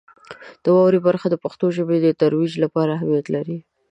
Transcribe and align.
د 0.63 0.65
واورئ 0.75 0.99
برخه 1.07 1.27
د 1.29 1.35
پښتو 1.43 1.65
ژبې 1.77 1.97
د 2.01 2.07
ترویج 2.21 2.53
لپاره 2.63 2.91
اهمیت 2.97 3.25
لري. 3.35 3.57